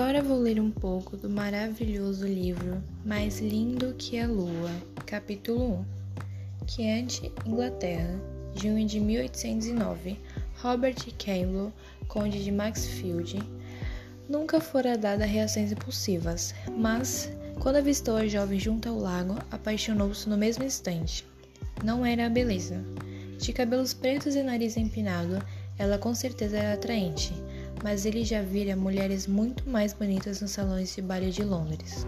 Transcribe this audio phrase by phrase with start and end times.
[0.00, 4.70] Agora vou ler um pouco do maravilhoso livro Mais Lindo que a Lua,
[5.04, 5.84] capítulo
[6.60, 7.04] 1, que é
[7.44, 8.14] Inglaterra,
[8.54, 10.16] junho de 1809,
[10.62, 11.72] Robert Campbell,
[12.06, 13.42] conde de Maxfield.
[14.28, 20.36] Nunca fora dada reações impulsivas, mas, quando avistou a jovem junto ao lago, apaixonou-se no
[20.36, 21.26] mesmo instante.
[21.82, 22.84] Não era a beleza.
[23.36, 25.44] De cabelos pretos e nariz empinado,
[25.76, 27.32] ela com certeza era atraente,
[27.82, 32.06] mas ele já vira mulheres muito mais bonitas nos salões de baile de Londres.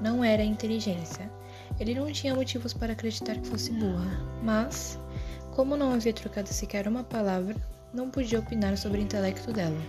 [0.00, 1.30] Não era inteligência.
[1.78, 4.98] Ele não tinha motivos para acreditar que fosse burra, mas,
[5.52, 7.56] como não havia trocado sequer uma palavra,
[7.92, 9.80] não podia opinar sobre o intelecto dela.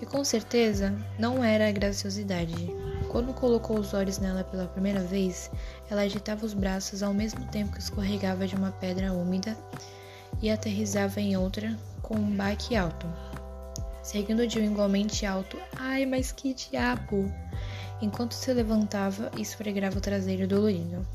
[0.00, 2.54] E com certeza não era a graciosidade.
[3.08, 5.50] Quando colocou os olhos nela pela primeira vez,
[5.90, 9.56] ela agitava os braços ao mesmo tempo que escorregava de uma pedra úmida
[10.42, 13.06] e aterrizava em outra com um baque alto,
[14.04, 17.28] seguindo de um igualmente alto ai, mas que diabo!
[18.00, 21.06] enquanto se levantava e esfregava o traseiro dolorido.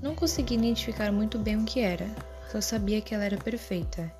[0.00, 2.06] Não conseguia identificar muito bem o que era,
[2.50, 4.10] só sabia que ela era perfeita.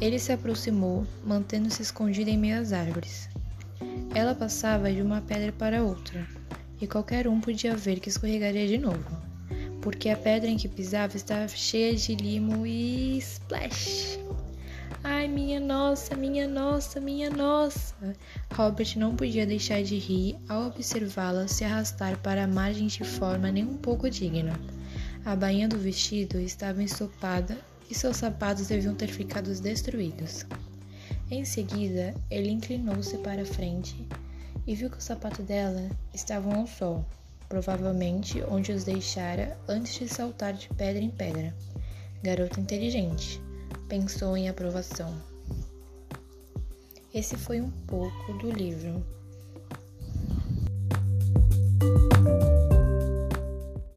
[0.00, 3.28] Ele se aproximou, mantendo-se escondida em meio às árvores.
[4.14, 6.26] Ela passava de uma pedra para outra,
[6.80, 9.22] e qualquer um podia ver que escorregaria de novo
[9.82, 14.11] porque a pedra em que pisava estava cheia de limo e splash!
[15.22, 17.94] Ai, minha nossa, minha nossa, minha nossa!
[18.56, 23.52] Robert não podia deixar de rir ao observá-la se arrastar para a margem de forma
[23.52, 24.58] nem um pouco digna.
[25.24, 27.56] A bainha do vestido estava ensopada
[27.88, 30.44] e seus sapatos deviam ter ficado destruídos.
[31.30, 34.04] Em seguida, ele inclinou-se para a frente
[34.66, 37.06] e viu que o sapato dela estavam ao sol
[37.48, 41.54] provavelmente onde os deixara antes de saltar de pedra em pedra.
[42.24, 43.40] Garota inteligente,
[43.92, 45.14] pensou em aprovação.
[47.12, 49.04] Esse foi um pouco do livro